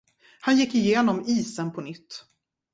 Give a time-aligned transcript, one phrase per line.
[0.41, 2.25] Han gick igenom isen på nytt.